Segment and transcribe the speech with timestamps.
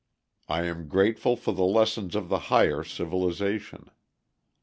[0.49, 3.91] I am grateful for the lessons of the higher civilization.